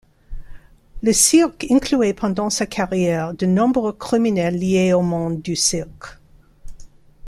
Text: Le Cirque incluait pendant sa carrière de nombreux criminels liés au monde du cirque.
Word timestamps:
Le 1.03 1.13
Cirque 1.13 1.67
incluait 1.69 2.15
pendant 2.15 2.49
sa 2.49 2.65
carrière 2.65 3.35
de 3.35 3.45
nombreux 3.45 3.93
criminels 3.93 4.57
liés 4.57 4.93
au 4.93 5.03
monde 5.03 5.43
du 5.43 5.55
cirque. 5.55 6.17